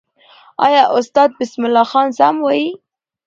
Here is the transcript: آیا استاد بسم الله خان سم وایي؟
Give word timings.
آیا 0.65 0.83
استاد 0.97 1.29
بسم 1.39 1.61
الله 1.67 1.85
خان 1.91 2.07
سم 2.19 2.35
وایي؟ 2.43 2.67